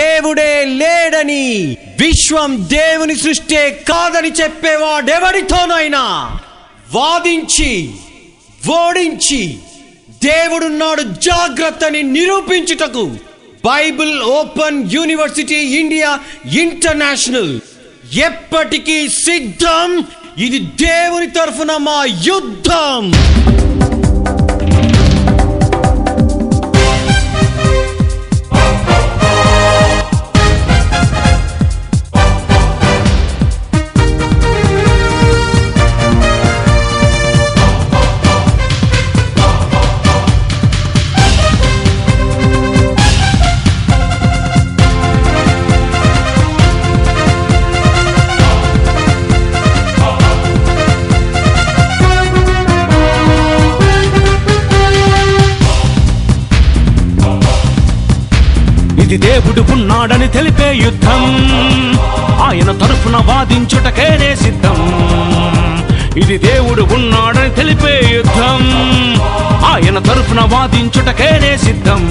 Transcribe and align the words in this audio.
దేవుడే 0.00 0.64
లేడని 0.64 1.76
విశ్వం 2.00 2.68
దేవుని 2.68 3.16
సృష్టి 3.16 3.54
కాదని 3.88 4.28
చెప్పేవాడెవరితోనైనా 4.28 6.02
వాదించి 6.92 7.90
ఓడించి 8.70 9.58
దేవుడున్నాడు 10.24 11.02
జాగ్రత్తని 11.02 12.02
నిరూపించుటకు 12.02 13.04
Bible 13.64 14.22
open 14.22 14.90
university 14.92 15.54
India 15.54 16.18
international. 16.58 17.60
ఎప్పటికీ 18.12 19.08
సిద్ధం 19.08 20.04
ఇది 20.38 20.58
దేవుని 20.58 21.30
తరఫున 21.30 21.76
మా 21.76 22.04
యుద్ధం. 22.22 23.12
ఇది 59.10 59.26
దేవుడు 59.26 59.72
ఉన్నాడని 59.72 60.28
తెలిపే 60.28 60.72
యుద్ధం. 60.74 61.22
ఆయన 62.42 62.72
తరఫున 62.72 63.16
వాదించుటకేనే 63.16 64.36
సిద్ధం. 64.36 64.76
ఇది 66.16 66.38
దేవుడు 66.38 66.82
ఉన్నాడని 66.82 67.50
తెలిపే 67.50 68.00
యుద్ధం. 68.14 68.60
ఆయన 69.64 69.98
తరఫున 69.98 70.40
వాదించుటకేనే 70.40 71.56
సిద్ధం. 71.56 72.08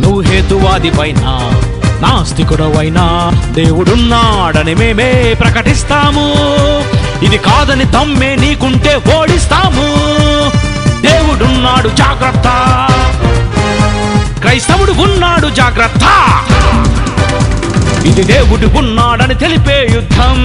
నువ్వు 0.00 0.20
హేతువాది 0.20 0.90
పైన 0.90 1.50
నాస్తికుడవైనా 2.02 3.32
దేవుడున్నాడని 3.52 4.74
మేమే 4.74 5.34
ప్రకటిస్తాము. 5.40 6.34
ఇది 7.24 7.38
కాదని 7.38 7.84
తమ్మే 7.84 8.36
నీకుంటే 8.36 9.00
ఓడిస్తాము. 9.18 9.99
క్రైస్తవుడు 14.60 14.92
ఉన్నాడు 15.02 15.46
జాగ్రత్త. 15.48 16.04
ఇది 18.06 18.22
దేవుడు 18.22 18.66
ఉన్నాడని 18.78 19.34
తెలిపే 19.34 19.78
యుద్ధం. 19.94 20.38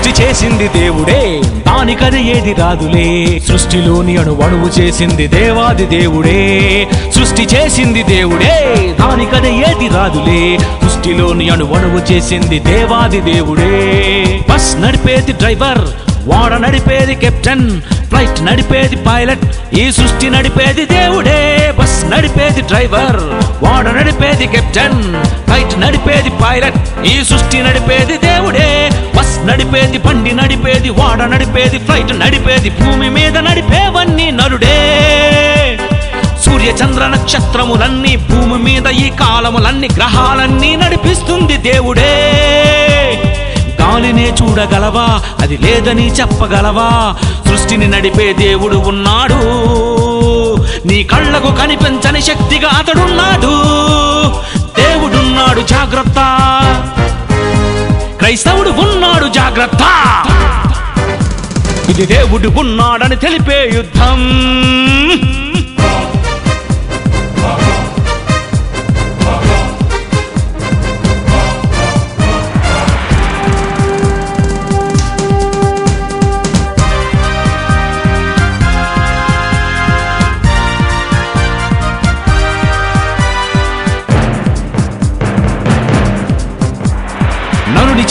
సృష్టి 0.00 0.22
చేసింది 0.22 0.68
దేవుడే. 0.68 1.40
దానికది 1.66 2.30
ఏది 2.30 2.52
రాదులే. 2.52 3.38
సృష్టిలోని 3.48 4.16
అణు 4.16 4.40
అణువు 4.40 4.80
చేసింది 4.80 5.26
దేవాది 5.26 5.86
దేవుడే. 5.86 6.88
సృష్టి 7.14 7.42
చేసింది 7.42 8.02
దేవుడే. 8.02 8.76
దానికది 9.00 9.48
ఏది 9.48 9.88
రాదులే. 9.88 10.58
సృష్టిలోని 10.58 11.48
అణు 11.48 11.72
అణువు 11.72 12.12
చేసింది 12.12 12.58
దేవాది 12.58 13.20
దేవుడే. 13.20 14.40
బస్ 14.50 14.76
నడిపేది 14.80 15.32
డ్రైవర్ 15.32 16.09
వాడ 16.26 16.52
నడిపేది 16.54 17.14
కెప్టెన్ 17.14 17.66
ఫ్లైట్ 18.10 18.40
నడిపేది 18.46 18.96
పైలట్ 19.06 19.44
ఈ 19.74 19.90
సృష్టి 19.90 20.30
నడిపేది 20.30 20.84
దేవుడే 20.86 21.38
బస్ 21.78 21.96
నడిపేది 22.12 22.62
డ్రైవర్ 22.62 23.18
వాడ 23.62 23.88
నడిపేది 23.88 24.46
కెప్టెన్ 24.46 24.98
ఫ్లైట్ 25.46 25.74
నడిపేది 25.80 26.30
పైలట్ 26.42 26.78
ఈ 27.06 27.24
సృష్టి 27.24 27.58
నడిపేది 27.62 28.16
దేవుడే 28.18 28.68
బస్ 29.16 29.34
నడిపేది 29.48 29.98
బండి 29.98 30.32
నడిపేది 30.32 30.90
వాడ 30.90 31.22
నడిపేది 31.32 31.78
ఫ్లైట్ 31.78 32.12
నడిపేది 32.20 32.70
భూమి 32.80 33.10
మీద 33.10 33.36
నడిపేవన్నీ 33.38 34.30
నరుడే 34.30 34.78
సూర్య 36.44 36.70
చంద్ర 36.80 37.06
నక్షత్రములన్నీ 37.06 38.16
భూమి 38.28 38.58
మీద 38.58 38.86
ఈ 38.86 39.10
కాలములన్నీ 39.20 39.88
గ్రహాలన్నీ 39.96 40.76
నడిపిస్తుంది 40.76 41.56
దేవుడే. 41.62 42.12
గాలినే 43.90 44.34
చూడగలవా? 44.42 45.22
అది 45.40 45.56
లేదని 45.56 46.10
చెప్పగలవా? 46.10 47.14
సృష్టిని 47.48 47.88
నడిపే 47.88 48.32
దేవుడు 48.32 48.76
ఉన్నాడు. 48.76 49.40
నీ 50.86 51.04
కళ్ళకు 51.04 51.54
కనిపించని 51.54 52.22
శక్తిగా 52.22 52.68
అతడున్నాడు. 52.68 53.62
దేవుడున్నాడు 54.80 55.60
జాగ్రత్త. 55.60 56.14
క్రైస్తవుడు 58.18 58.70
ఉన్నాడు 58.70 59.28
జాగ్రత్త. 59.28 59.80
ఇది 61.90 62.06
దేవుడు 62.06 62.48
ఉన్నాడని 62.48 63.16
తెలిపే 63.16 63.70
యుద్ధం. 63.74 64.18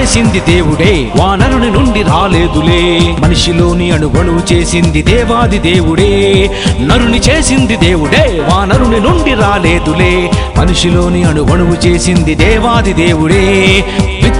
చేసింది 0.00 0.40
దేవుడే 0.40 1.12
వానరుని 1.16 1.70
నుండి 1.70 2.02
రాలేదులే. 2.02 3.00
మనిషిలోని 3.20 3.90
అణువణువు 3.90 4.52
చేసింది 4.52 5.02
దేవాది 5.02 5.58
దేవుడే. 5.58 6.50
నరుని 6.80 7.18
చేసింది 7.18 7.76
దేవుడే 7.76 8.42
వానరుని 8.48 9.00
నుండి 9.00 9.34
రాలేదులే. 9.34 10.30
మనిషిలోని 10.58 11.24
అణువణువు 11.24 11.86
చేసింది 11.86 12.34
దేవాది 12.34 12.92
దేవుడే. 12.92 13.84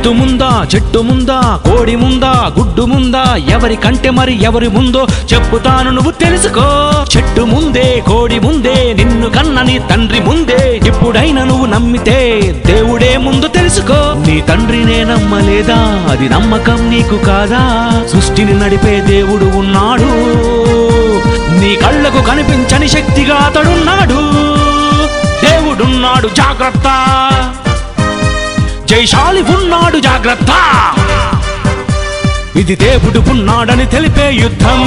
ఎత్తు 0.01 0.13
ముందా 0.13 0.67
చెట్టు 0.75 0.99
ముందా 0.99 1.61
కోడి 1.65 1.97
ముందా 1.97 2.53
గుడ్డు 2.59 2.83
ముందా 2.83 3.37
ఎవరి 3.37 3.77
కంటే 3.77 4.11
మరి 4.11 4.43
ఎవరి 4.43 4.69
ముందో 4.69 5.07
చెప్పుతాను 5.33 5.91
నువ్వు 5.91 6.11
తెలుసుకో. 6.11 6.65
చెట్టు 7.17 7.41
ముందే 7.41 8.03
కోడి 8.07 8.39
ముందే 8.39 8.93
నిన్ను 8.93 9.31
కన్నని 9.31 9.79
తండ్రి 9.79 10.21
ముందే 10.21 10.81
ఇప్పుడైనా 10.87 11.45
నువ్వు 11.45 11.67
నమ్మితే 11.67 12.41
దేవుడే 12.67 13.17
ముందు 13.17 13.47
తెలుసుకో. 13.47 14.27
నీ 14.27 14.41
తండ్రినే 14.41 15.05
నమ్మలేదా? 15.05 16.09
అది 16.11 16.29
నమ్మకం 16.29 16.91
నీకు 16.91 17.17
కాదా? 17.25 17.63
సృష్టిని 18.13 18.53
నడిపే 18.53 19.01
దేవుడు 19.01 19.45
ఉన్నాడు. 19.45 20.11
నీ 21.61 21.77
కళ్ళకు 21.77 22.23
కనిపించని 22.23 22.89
శక్తిగా 22.89 23.35
అతడున్నాడు. 23.35 24.21
దేవుడున్నాడు 25.47 26.29
జాగ్రత్త. 26.29 26.89
జైశాలి 28.91 29.43
ఉన్నాడు 29.43 29.99
జాగ్రత్త. 29.99 30.49
ఇది 32.59 32.77
దేవుడు 32.77 33.31
ఉన్నాడని 33.31 33.87
తెలిపే 33.87 34.31
యుద్ధం. 34.33 34.81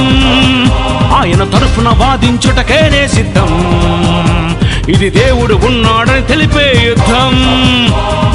ఆయన 1.14 1.44
తరఫున 1.44 1.88
వాదించుటకేనే 1.88 3.08
సిద్ధం. 3.08 3.48
ఇది 4.88 5.10
దేవుడు 5.10 5.54
ఉన్నాడని 5.54 6.22
తెలిపే 6.22 6.82
యుద్ధం. 6.86 7.32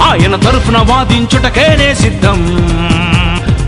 ఆయన 0.10 0.36
తరఫున 0.36 0.78
వాదించుటకేనే 0.78 1.96
సిద్ధం. 1.96 2.40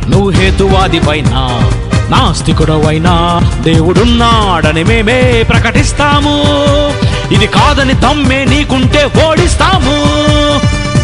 నువ్వు 0.09 0.29
హేతువాది 0.29 0.99
పైన 0.99 1.61
నాస్తికుడవైనా 2.09 3.41
దేవుడున్నాడని 3.61 4.83
మేమే 4.83 5.45
ప్రకటిస్తాము. 5.49 6.43
ఇది 7.33 7.47
కాదని 7.47 7.93
తమ్మే 7.93 8.45
నీకుంటే 8.45 9.11
ఓడిస్తాము. 9.29 10.21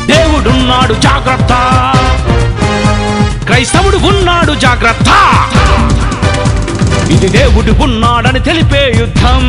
దేవుడున్నాడు 0.08 0.94
జాగ్రత్త. 0.94 1.54
క్రైస్తవుడు 3.46 3.98
ఉన్నాడు 3.98 4.54
జాగ్రత్త. 4.54 5.10
ఇది 7.12 7.28
దేవుడు 7.28 7.84
ఉన్నాడని 7.84 8.40
తెలిపే 8.40 8.94
యుద్ధం. 8.98 9.44